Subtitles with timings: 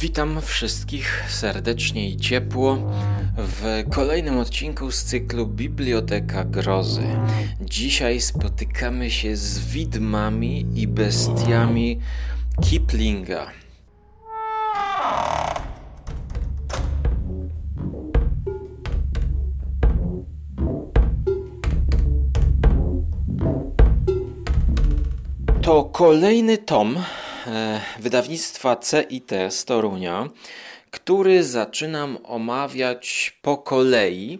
[0.00, 2.78] Witam wszystkich serdecznie i ciepło
[3.36, 7.06] w kolejnym odcinku z cyklu Biblioteka Grozy.
[7.60, 12.00] Dzisiaj spotykamy się z widmami i bestiami
[12.62, 13.46] Kiplinga.
[25.62, 26.96] To kolejny tom
[27.98, 30.28] wydawnictwa CIT z Torunia,
[30.90, 34.38] który zaczynam omawiać po kolei,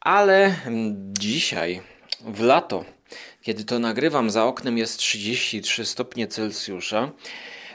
[0.00, 0.54] ale
[1.18, 1.80] dzisiaj,
[2.20, 2.84] w lato,
[3.42, 7.10] kiedy to nagrywam, za oknem jest 33 stopnie Celsjusza.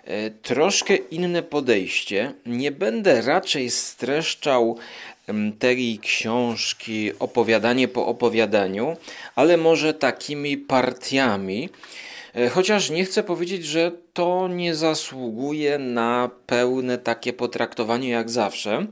[0.04, 2.34] E, troszkę inne podejście.
[2.46, 4.78] Nie będę raczej streszczał
[5.60, 8.98] tej książki opowiadanie po opowiadaniu,
[9.36, 11.70] ale może takimi partiami.
[12.36, 18.88] E, chociaż nie chcę powiedzieć, że to nie zasługuje na pełne takie potraktowanie jak zawsze.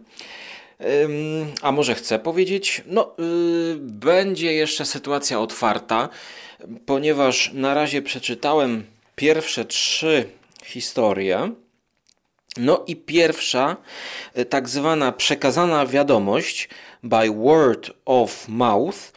[1.62, 2.82] A może chcę powiedzieć?
[2.86, 6.10] No, yy, będzie jeszcze sytuacja otwarta,
[6.86, 8.84] ponieważ na razie przeczytałem
[9.16, 10.30] pierwsze trzy
[10.64, 11.52] historie.
[12.58, 13.78] No i pierwsza,
[14.34, 16.70] e, tak zwana przekazana wiadomość
[17.04, 19.12] by word of mouth,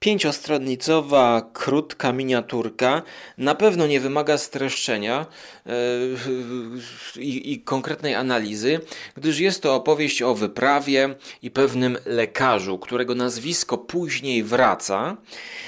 [0.00, 3.02] Pięciostronnicowa, krótka miniaturka
[3.38, 5.26] na pewno nie wymaga streszczenia
[5.66, 8.80] yy, i, i konkretnej analizy,
[9.16, 15.16] gdyż jest to opowieść o wyprawie i pewnym lekarzu, którego nazwisko później wraca.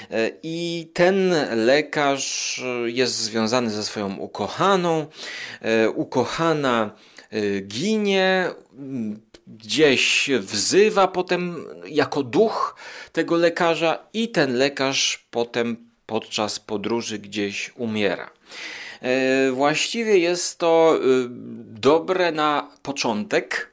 [0.09, 5.05] Yy, I ten lekarz jest związany ze swoją ukochaną.
[5.61, 6.91] Yy, ukochana
[7.67, 8.49] ginie
[9.47, 12.75] gdzieś wzywa potem jako duch
[13.11, 18.29] tego lekarza i ten lekarz potem podczas podróży gdzieś umiera.
[19.01, 20.99] E, właściwie jest to e,
[21.79, 23.71] dobre na początek,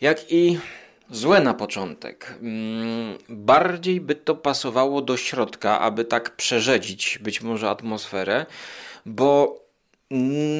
[0.00, 0.58] jak i
[1.10, 2.34] złe na początek.
[2.42, 8.46] Mm, bardziej by to pasowało do środka, aby tak przerzedzić być może atmosferę,
[9.06, 9.63] bo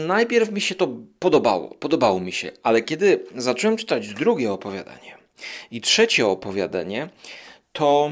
[0.06, 0.88] Najpierw mi się to
[1.18, 5.18] podobało, podobało mi się, ale kiedy zacząłem czytać drugie opowiadanie
[5.70, 7.08] i trzecie opowiadanie,
[7.72, 8.10] to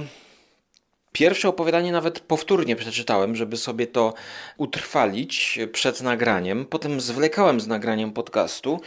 [1.12, 4.14] pierwsze opowiadanie nawet powtórnie przeczytałem, żeby sobie to
[4.56, 6.66] utrwalić przed nagraniem.
[6.66, 8.80] Potem zwlekałem z nagraniem podcastu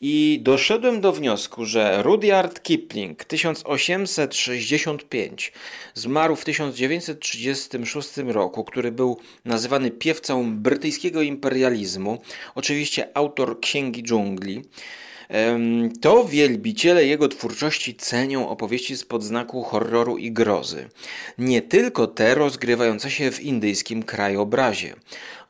[0.00, 5.52] i doszedłem do wniosku, że Rudyard Kipling 1865
[5.94, 12.22] zmarł w 1936 roku, który był nazywany piewcą brytyjskiego imperializmu,
[12.54, 14.62] oczywiście autor Księgi Dżungli.
[16.00, 20.88] To wielbiciele jego twórczości cenią opowieści z podznaku horroru i grozy.
[21.38, 24.94] Nie tylko te rozgrywające się w indyjskim krajobrazie.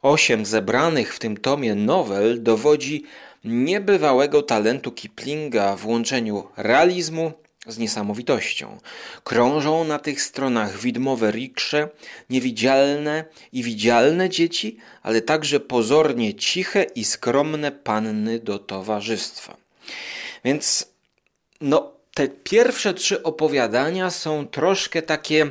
[0.02, 3.04] Osiem zebranych w tym tomie nowel dowodzi
[3.46, 7.32] niebywałego talentu Kiplinga w łączeniu realizmu
[7.66, 8.78] z niesamowitością.
[9.24, 11.88] Krążą na tych stronach widmowe riksze,
[12.30, 19.56] niewidzialne i widzialne dzieci, ale także pozornie ciche i skromne panny do towarzystwa.
[20.44, 20.86] Więc
[21.60, 25.50] no, te pierwsze trzy opowiadania są troszkę takie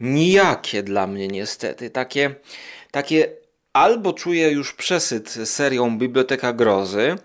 [0.00, 2.34] nijakie dla mnie niestety, takie,
[2.90, 3.28] takie
[3.76, 7.16] albo czuję już przesyt serią Biblioteka Grozy,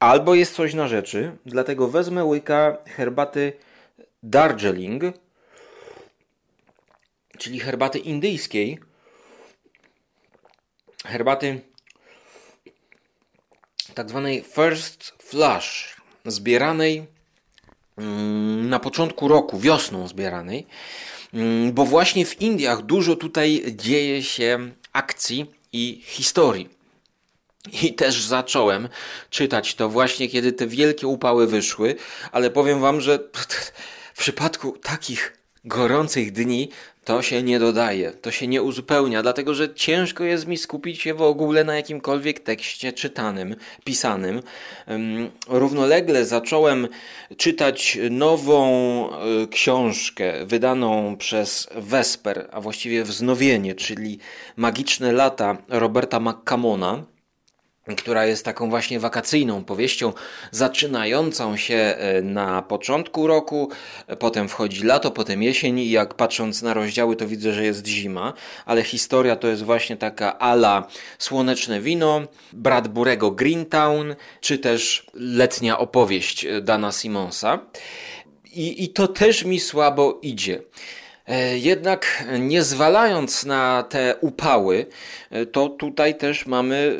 [0.00, 3.52] albo jest coś na rzeczy, dlatego wezmę łyka herbaty
[4.22, 5.02] Darjeeling,
[7.38, 8.78] czyli herbaty indyjskiej,
[11.04, 11.60] herbaty
[13.94, 17.06] tak zwanej first flush, zbieranej
[17.96, 20.66] mm, na początku roku, wiosną zbieranej,
[21.34, 26.68] mm, bo właśnie w Indiach dużo tutaj dzieje się akcji i historii.
[27.82, 28.88] I też zacząłem
[29.30, 31.96] czytać to właśnie, kiedy te wielkie upały wyszły,
[32.32, 33.18] ale powiem Wam, że
[34.14, 36.68] w przypadku takich gorących dni
[37.04, 41.14] to się nie dodaje, to się nie uzupełnia, dlatego że ciężko jest mi skupić się
[41.14, 44.42] w ogóle na jakimkolwiek tekście czytanym, pisanym.
[45.48, 46.88] Równolegle zacząłem
[47.36, 54.18] czytać nową e, książkę wydaną przez Vesper, a właściwie wznowienie, czyli
[54.56, 57.11] Magiczne lata Roberta McCamona
[57.96, 60.12] która jest taką właśnie wakacyjną powieścią,
[60.50, 63.70] zaczynającą się e, na początku roku,
[64.18, 68.32] potem wchodzi lato, potem jesień i jak patrząc na rozdziały to widzę, że jest zima,
[68.66, 70.88] ale historia to jest właśnie taka ala
[71.18, 77.58] Słoneczne Wino, Bradburego Greentown, czy też letnia opowieść e, Dana Simonsa.
[78.54, 80.62] I, I to też mi słabo idzie.
[81.26, 84.86] E, jednak nie zwalając na te upały,
[85.30, 86.98] e, to tutaj też mamy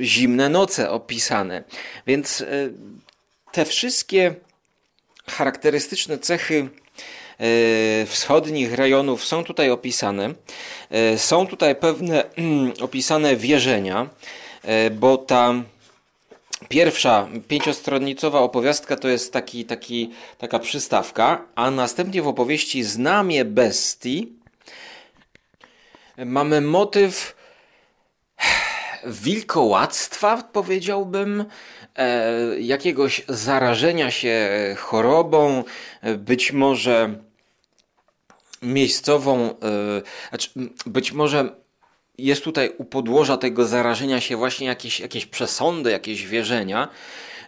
[0.00, 1.64] e, zimne noce opisane.
[2.06, 2.44] Więc
[3.52, 4.34] te wszystkie
[5.26, 6.68] charakterystyczne cechy
[8.06, 10.34] wschodnich rejonów są tutaj opisane.
[11.16, 12.24] Są tutaj pewne
[12.80, 14.08] opisane wierzenia,
[14.90, 15.54] bo ta
[16.68, 24.32] Pierwsza pięciostronnicowa opowiastka to jest taki, taki, taka przystawka, a następnie w opowieści Znamie Bestii
[26.18, 27.36] mamy motyw
[29.06, 31.44] wilkołactwa, powiedziałbym,
[31.96, 34.48] e, jakiegoś zarażenia się
[34.78, 35.64] chorobą,
[36.18, 37.14] być może
[38.62, 39.52] miejscową, e,
[40.28, 40.50] znaczy
[40.86, 41.65] być może
[42.18, 46.88] jest tutaj u podłoża tego zarażenia się właśnie jakieś, jakieś przesądy, jakieś wierzenia.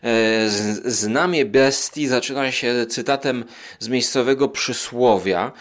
[0.05, 0.49] E,
[0.85, 3.45] znamie bestii zaczyna się cytatem
[3.79, 5.53] z miejscowego przysłowia: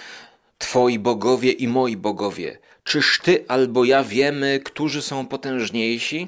[0.58, 6.28] Twoi bogowie i moi bogowie, czyż ty albo ja wiemy, którzy są potężniejsi?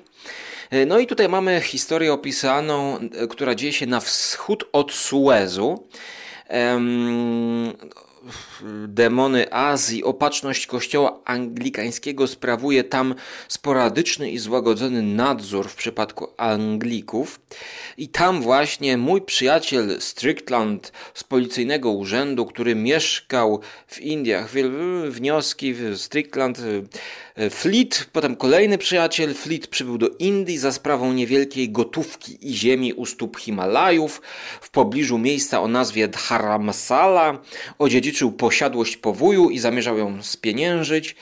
[0.69, 5.87] E, no i tutaj mamy historię opisaną, e, która dzieje się na wschód od Suezu
[8.87, 13.15] demony Azji, opatrzność kościoła anglikańskiego sprawuje tam
[13.47, 17.39] sporadyczny i złagodzony nadzór w przypadku Anglików.
[17.97, 24.49] I tam właśnie mój przyjaciel Strickland z policyjnego urzędu, który mieszkał w Indiach,
[25.09, 26.61] wnioski Strickland,
[27.49, 33.05] Fleet, potem kolejny przyjaciel, Fleet przybył do Indii za sprawą niewielkiej gotówki i ziemi u
[33.05, 34.21] stóp Himalajów
[34.61, 37.39] w pobliżu miejsca o nazwie Dharamsala,
[37.77, 41.15] odziedziczył posiadłość powóju i zamierzał ją spieniężyć.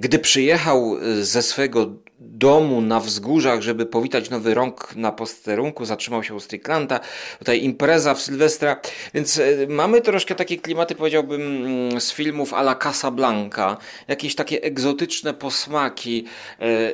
[0.00, 6.34] Gdy przyjechał ze swego domu na wzgórzach, żeby powitać nowy rąk na posterunku, zatrzymał się
[6.34, 7.00] u Stricklanda,
[7.38, 8.80] tutaj impreza w Sylwestra,
[9.14, 13.76] więc e, mamy troszkę takie klimaty, powiedziałbym, mm, z filmów a la Casablanca,
[14.08, 16.24] jakieś takie egzotyczne posmaki,
[16.60, 16.92] e,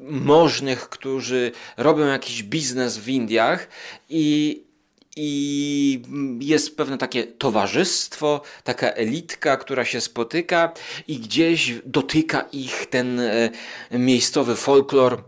[0.00, 3.68] możnych, którzy robią jakiś biznes w Indiach
[4.08, 4.62] i
[5.22, 6.02] i
[6.40, 10.72] jest pewne takie towarzystwo, taka elitka, która się spotyka
[11.08, 13.50] i gdzieś dotyka ich ten e,
[13.90, 15.22] miejscowy folklor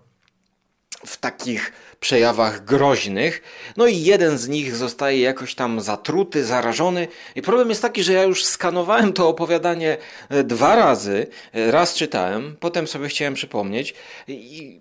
[1.06, 3.42] w takich przejawach groźnych.
[3.76, 7.08] No i jeden z nich zostaje jakoś tam zatruty, zarażony.
[7.36, 9.96] I problem jest taki, że ja już skanowałem to opowiadanie
[10.28, 11.26] e, dwa razy.
[11.52, 13.94] E, raz czytałem, potem sobie chciałem przypomnieć
[14.28, 14.80] i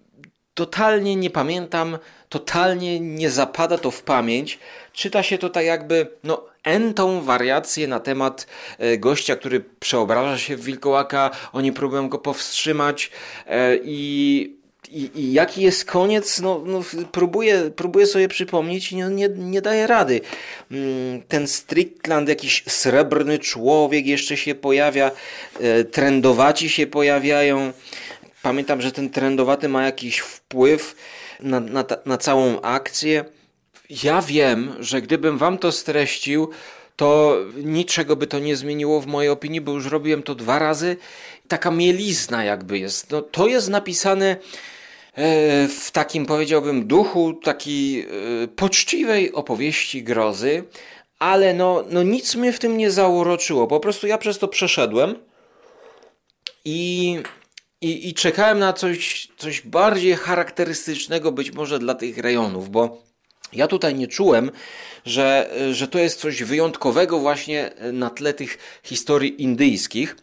[0.66, 1.98] totalnie nie pamiętam,
[2.30, 4.60] totalnie nie zapada to w pamięć.
[4.94, 8.48] Czyta się to tak jakby, no, entą wariację na temat
[8.78, 13.12] e, gościa, który przeobraża się w wilkołaka, oni próbują go powstrzymać
[13.48, 14.62] e, i
[14.92, 16.40] i, I, jaki jest koniec?
[16.40, 16.81] No, no,
[17.12, 20.22] próbuję, próbuję sobie przypomnieć i nie, nie, nie daję rady.
[20.72, 25.12] Mm, ten Strickland, jakiś srebrny człowiek jeszcze się pojawia,
[25.60, 27.74] e, trendowaci się pojawiają.
[28.41, 30.95] Pamiętam, że ten trendowaty ma jakiś wpływ
[31.39, 33.25] na, na, na całą akcję.
[34.03, 36.49] Ja wiem, że gdybym wam to streścił,
[36.95, 40.97] to niczego by to nie zmieniło w mojej opinii, bo już robiłem to dwa razy.
[41.47, 43.11] Taka mielizna jakby jest.
[43.11, 44.38] No, to jest napisane e,
[45.67, 48.07] w takim powiedziałbym duchu takiej e,
[48.55, 50.63] poczciwej opowieści grozy,
[51.19, 53.67] ale no, no nic mnie w tym nie zauroczyło.
[53.67, 55.15] Po prostu ja przez to przeszedłem
[56.65, 57.17] i
[57.81, 63.01] i, i czekałem na coś, coś bardziej charakterystycznego być może dla tych rejonów, bo
[63.54, 64.51] ja tutaj nie czułem,
[65.05, 70.17] że, że to jest coś wyjątkowego właśnie na tle tych historii indyjskich,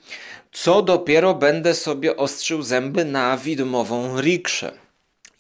[0.53, 4.73] co dopiero będę sobie ostrzył zęby na widmową rikszę.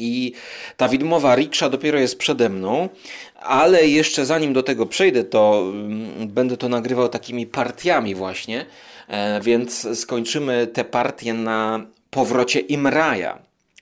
[0.00, 0.32] I
[0.76, 2.88] ta widmowa riksza dopiero jest przede mną,
[3.34, 8.66] ale jeszcze zanim do tego przejdę, to mm, będę to nagrywał takimi partiami właśnie,
[9.08, 13.38] e, więc skończymy te partie na powrocie Imraja,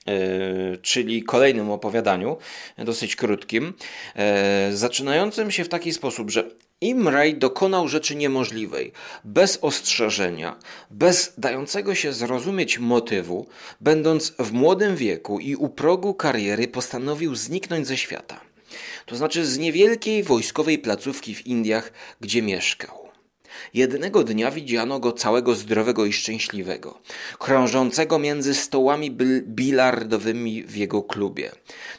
[0.07, 2.37] e, czyli kolejnym opowiadaniu,
[2.77, 3.73] dosyć krótkim,
[4.15, 6.49] e, zaczynającym się w taki sposób, że
[6.81, 8.91] Imraj dokonał rzeczy niemożliwej,
[9.23, 10.55] bez ostrzeżenia,
[10.91, 13.47] bez dającego się zrozumieć motywu,
[13.81, 18.41] będąc w młodym wieku i u progu kariery postanowił zniknąć ze świata.
[19.05, 21.91] To znaczy z niewielkiej wojskowej placówki w Indiach,
[22.21, 23.06] gdzie mieszkał.
[23.73, 26.99] Jednego dnia widziano go całego zdrowego i szczęśliwego,
[27.39, 29.11] krążącego między stołami
[29.41, 31.51] bilardowymi w jego klubie.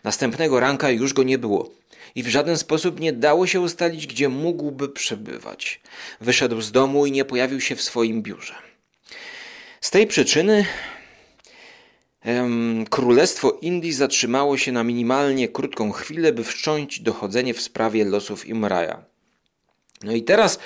[0.04, 1.70] Następnego ranka już go nie było
[2.14, 5.80] i w żaden sposób nie dało się ustalić, gdzie mógłby przebywać.
[6.20, 8.54] Wyszedł z domu i nie pojawił się w swoim biurze.
[9.80, 10.66] Z tej przyczyny
[12.22, 18.46] em, Królestwo Indii zatrzymało się na minimalnie krótką chwilę, by wszcząć dochodzenie w sprawie losów
[18.46, 19.07] Imraja.
[20.02, 20.58] No i teraz,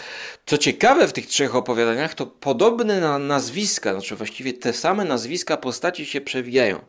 [0.46, 5.56] co ciekawe w tych trzech opowiadaniach, to podobne na nazwiska, znaczy właściwie te same nazwiska
[5.56, 6.80] postaci się przewijają.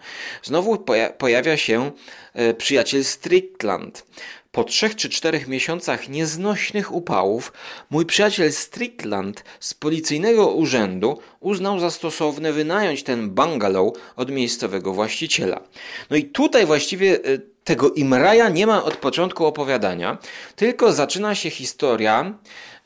[0.44, 1.92] Znowu poja pojawia się
[2.34, 4.06] e, przyjaciel Strickland.
[4.54, 7.54] Po trzech czy czterech miesiącach nieznośnych upałów,
[7.90, 15.62] mój przyjaciel Strickland z policyjnego urzędu uznał za stosowne wynająć ten bungalow od miejscowego właściciela.
[16.10, 17.20] No i tutaj właściwie e,
[17.64, 20.18] tego Imraja nie ma od początku opowiadania,
[20.56, 22.34] tylko zaczyna się historia,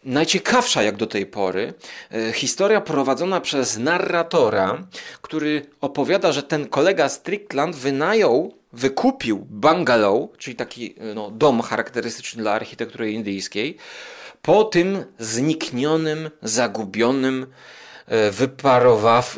[0.03, 1.74] najciekawsza jak do tej pory,
[2.12, 4.88] e, historia prowadzona przez narratora,
[5.21, 12.41] który opowiada, że ten kolega Strickland wynajął, wykupił bungalow, czyli taki e, no, dom charakterystyczny
[12.41, 13.77] dla architektury indyjskiej,
[14.41, 17.48] po tym zniknionym, zagubionym,
[18.07, 18.31] e,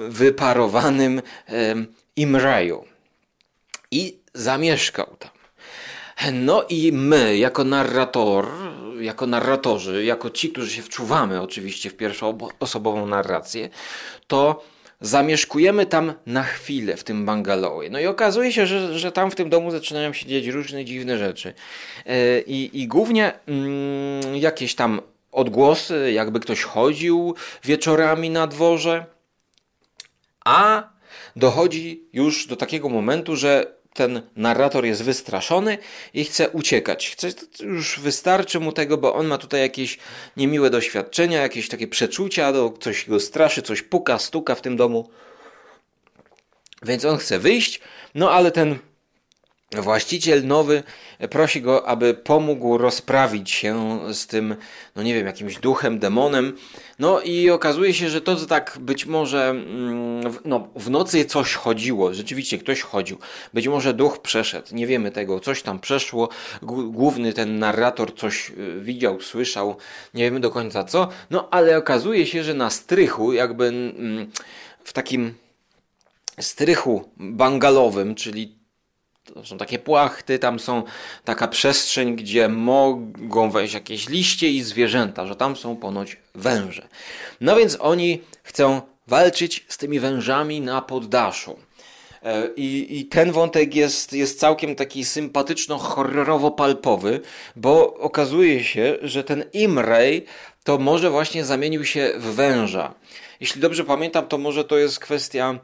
[0.09, 1.21] wyparowanym
[2.15, 2.85] Imraju.
[3.91, 5.31] I zamieszkał tam.
[6.33, 8.47] No i my, jako narrator,
[8.99, 13.69] jako narratorzy, jako ci, którzy się wczuwamy oczywiście w pierwszoosobową narrację,
[14.27, 14.63] to
[15.01, 17.89] zamieszkujemy tam na chwilę w tym bungalowie.
[17.89, 21.17] No i okazuje się, że, że tam w tym domu zaczynają się dziać różne dziwne
[21.17, 21.53] rzeczy.
[22.05, 25.01] E, I, i głównie mm, jakieś tam
[25.31, 29.05] odgłosy, jakby ktoś chodził wieczorami na dworze,
[30.45, 30.89] a
[31.35, 35.77] dochodzi już do takiego momentu, że ten narrator jest wystraszony
[36.13, 37.09] i chce uciekać.
[37.09, 37.29] Chce,
[37.59, 39.97] już wystarczy mu tego, bo on ma tutaj jakieś
[40.37, 45.09] niemiłe doświadczenia, jakieś takie przeczucia, coś go straszy, coś puka, stuka w tym domu.
[46.83, 47.79] Więc on chce wyjść,
[48.15, 48.77] no ale ten
[49.75, 50.83] właściciel nowy
[51.29, 54.55] prosi go, aby pomógł rozprawić się z tym,
[54.95, 56.57] no nie wiem, jakimś duchem, demonem.
[56.99, 62.13] No i okazuje się, że to tak być może mm, no, w nocy coś chodziło,
[62.13, 63.17] rzeczywiście ktoś chodził.
[63.53, 66.29] Być może duch przeszedł, nie wiemy tego, coś tam przeszło.
[66.61, 69.77] Główny ten narrator coś y, widział, słyszał,
[70.13, 71.09] nie wiemy do końca co.
[71.29, 74.31] No ale okazuje się, że na strychu, jakby mm,
[74.83, 75.33] w takim
[76.39, 78.58] strychu bangalowym, czyli
[79.43, 80.83] są takie płachty, tam są
[81.23, 86.87] taka przestrzeń, gdzie mogą wejść jakieś liście i zwierzęta, że tam są ponoć węże.
[87.41, 91.59] No więc oni chcą walczyć z tymi wężami na poddaszu.
[92.23, 97.19] E, I, I, ten wątek jest, jest całkiem taki sympatyczno-horrorowo-palpowy,
[97.55, 100.25] bo okazuje się, że ten Imrej
[100.63, 102.93] to może właśnie zamienił się w węża.
[103.39, 105.59] Jeśli dobrze pamiętam, to może to jest kwestia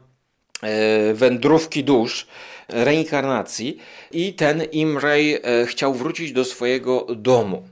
[1.14, 2.26] wędrówki dusz,
[2.68, 3.78] reinkarnacji
[4.12, 7.62] i ten Imrej e, chciał wrócić do swojego domu.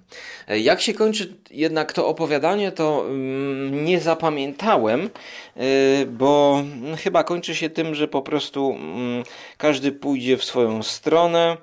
[0.49, 5.11] E, jak się kończy jednak to opowiadanie, to mm, nie zapamiętałem,
[5.57, 5.61] e,
[6.07, 6.63] bo
[6.99, 9.25] chyba kończy się tym, że po prostu mm,
[9.59, 11.57] każdy pójdzie w swoją stronę.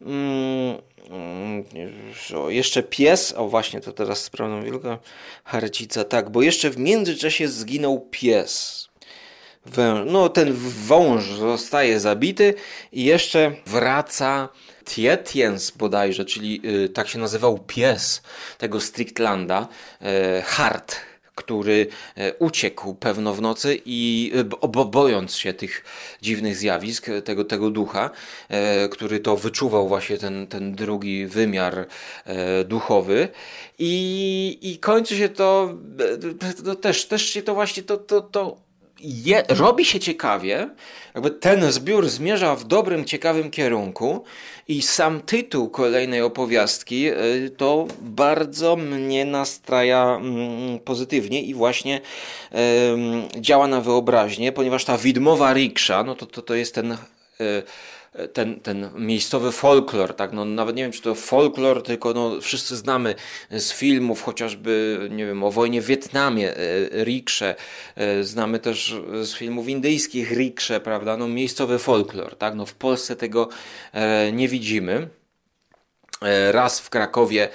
[0.00, 0.76] Mm,
[2.34, 4.98] o, jeszcze pies, o właśnie to teraz sprawdzam wielka
[5.44, 8.83] harcica, tak, bo jeszcze w międzyczasie zginął pies.
[10.06, 10.52] No, ten
[10.86, 12.54] wąż zostaje zabity
[12.92, 14.48] i jeszcze wraca
[14.84, 18.22] Tietjens bodajże, czyli y, tak się nazywał pies
[18.58, 19.68] tego Strictlanda,
[20.38, 20.96] y, Hart,
[21.34, 21.86] który
[22.18, 24.32] y, uciekł pewno w nocy i
[24.86, 25.84] bojąc się tych
[26.22, 28.10] dziwnych zjawisk, tego, tego ducha,
[28.90, 31.86] który to wyczuwał właśnie ten, ten drugi wymiar
[32.64, 33.28] duchowy.
[33.78, 35.74] I, i kończy się to,
[36.64, 38.63] to też, też się to właśnie to, to, to
[39.04, 40.68] je, robi się ciekawie,
[41.14, 44.24] jakby ten zbiór zmierza w dobrym, ciekawym kierunku
[44.68, 52.00] i sam tytuł kolejnej opowiastki y, to bardzo mnie nastraja mm, pozytywnie i właśnie
[53.40, 56.96] działa na wyobraźnię, ponieważ ta widmowa riksza, no to, to, to jest ten y,
[58.32, 62.76] ten, ten miejscowy folklor, tak, no nawet nie wiem, czy to folklor, tylko no wszyscy
[62.76, 63.14] znamy
[63.50, 67.54] z filmów, chociażby, nie wiem, o wojnie w Wietnamie, e, riksze,
[67.96, 73.16] e, znamy też z filmów indyjskich riksze, prawda, no miejscowy folklor, tak, no w Polsce
[73.16, 73.48] tego
[73.92, 75.08] e, nie widzimy.
[76.52, 77.48] Raz w Krakowie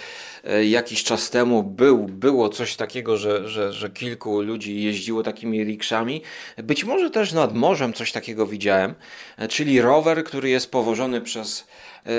[0.44, 5.64] E, jakiś czas temu był, było coś takiego, że, że, że kilku ludzi jeździło takimi
[5.64, 6.22] rikszami.
[6.58, 8.96] Być może też nad morzem coś takiego widziałem,
[9.38, 11.68] e, czyli rower, który jest powożony przez
[12.06, 12.10] e,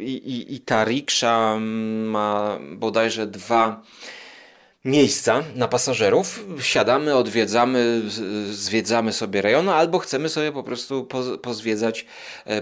[0.00, 1.58] i, i, i ta riksza
[2.04, 3.82] ma bodajże dwa
[4.84, 6.44] miejsca na pasażerów.
[6.60, 8.02] Siadamy, odwiedzamy,
[8.50, 11.08] zwiedzamy sobie rejony, albo chcemy sobie po prostu
[11.42, 12.06] pozwiedzać,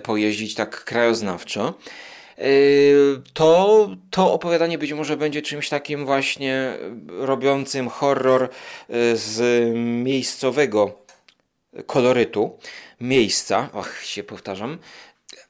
[0.03, 1.75] pojeździć tak krajoznawczo.
[2.39, 6.79] Yy, to, to opowiadanie być może będzie czymś takim właśnie
[7.09, 8.49] robiącym horror
[8.89, 9.41] yy, z
[10.05, 10.99] miejscowego
[11.87, 12.59] kolorytu,
[13.01, 14.79] miejsca, och się powtarzam,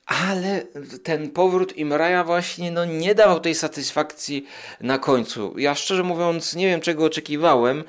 [0.07, 0.62] ale
[1.02, 4.47] ten powrót Imraja właśnie no, nie dawał tej satysfakcji
[4.80, 5.59] na końcu.
[5.59, 7.85] Ja szczerze mówiąc nie wiem czego oczekiwałem,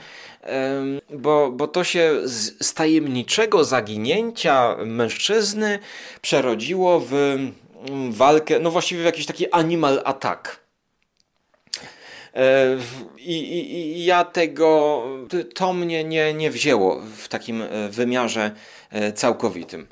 [1.10, 5.80] bo, bo to się z, z tajemniczego zaginięcia mężczyzny
[6.22, 7.38] przerodziło w
[8.10, 10.60] walkę, no właściwie w jakiś taki animal attack.
[12.36, 12.78] E,
[13.18, 15.04] I, i, I, ja tego,
[15.56, 18.52] to mnie nie, nie wzięło w takim e, wymiarze
[18.92, 19.88] e, całkowitym.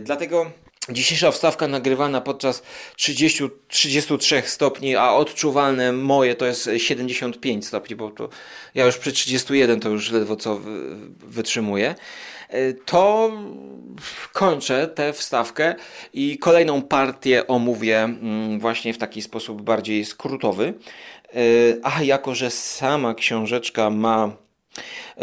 [0.00, 0.50] Dlatego
[0.90, 2.62] Dzisiejsza wstawka nagrywana podczas
[2.96, 8.28] 30, 33 stopni, a odczuwalne moje to jest 75 stopni, bo to
[8.74, 10.60] ja już przy 31 to już ledwo co
[11.26, 11.94] wytrzymuję.
[12.84, 13.32] To
[14.32, 15.74] kończę tę wstawkę
[16.12, 20.74] i kolejną partię omówię mm, właśnie w taki sposób bardziej skrótowy.
[21.82, 24.30] A jako, że sama książeczka ma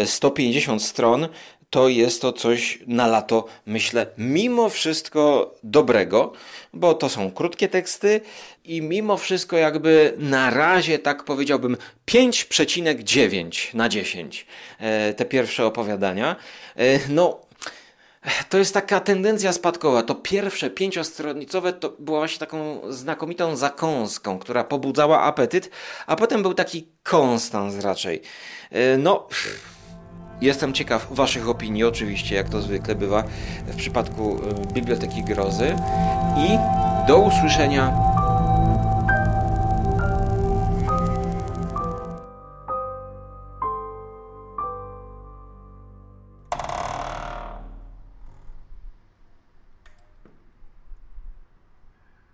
[0.06, 1.28] 150 stron,
[1.70, 6.34] to jest to coś na lato, myślę, mimo wszystko dobrego,
[6.74, 8.22] bo to są krótkie teksty
[8.66, 14.46] i mimo wszystko jakby na razie tak powiedziałbym 5,9 na 10
[14.80, 16.36] e, te pierwsze opowiadania.
[16.78, 17.46] E, no
[18.50, 20.04] to jest taka tendencja spadkowa.
[20.04, 25.70] To pierwsze pięciostronicowe to była właśnie taką znakomitą zakąską, która pobudzała apetyt,
[26.08, 28.22] a potem był taki konstans raczej.
[28.72, 29.28] E, no,
[30.42, 33.24] Jestem ciekaw Waszych opinii, oczywiście, jak to zwykle bywa
[33.68, 34.38] w przypadku
[34.70, 35.76] e, Biblioteki Grozy.
[36.38, 36.58] I
[37.08, 38.15] do usłyszenia